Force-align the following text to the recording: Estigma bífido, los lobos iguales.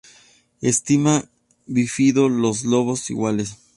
Estigma 0.63 1.25
bífido, 1.67 2.27
los 2.27 2.63
lobos 2.63 3.11
iguales. 3.11 3.57